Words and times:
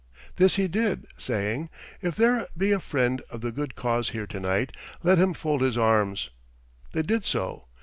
This 0.37 0.55
he 0.55 0.67
did, 0.67 1.05
saying: 1.19 1.69
"If 2.01 2.15
there 2.15 2.47
be 2.57 2.71
a 2.71 2.79
friend 2.79 3.21
of 3.29 3.41
the 3.41 3.51
good 3.51 3.75
cause 3.75 4.09
here 4.09 4.25
to 4.25 4.39
night, 4.39 4.71
let 5.03 5.19
him 5.19 5.35
fold 5.35 5.61
his 5.61 5.77
arms." 5.77 6.31
They 6.91 7.03
did 7.03 7.23
so. 7.23 7.67